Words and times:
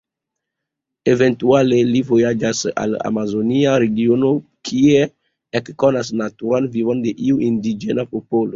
Eventuale 1.11 1.81
li 1.89 2.01
vojaĝas 2.07 2.61
al 2.85 2.95
amazonia 3.11 3.75
regiono 3.85 4.33
kie 4.71 5.05
ekkonas 5.63 6.13
naturan 6.25 6.73
vivon 6.79 7.07
de 7.09 7.17
iu 7.31 7.41
indiĝena 7.53 8.11
popolo. 8.15 8.47